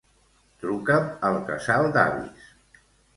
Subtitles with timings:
[0.61, 2.49] Truca'm al casal d'avis.